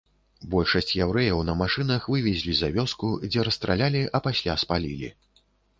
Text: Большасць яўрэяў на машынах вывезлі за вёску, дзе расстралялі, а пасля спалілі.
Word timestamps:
Большасць 0.53 0.93
яўрэяў 1.05 1.43
на 1.51 1.55
машынах 1.61 2.09
вывезлі 2.15 2.57
за 2.61 2.73
вёску, 2.79 3.13
дзе 3.29 3.47
расстралялі, 3.51 4.01
а 4.15 4.27
пасля 4.31 4.61
спалілі. 4.65 5.09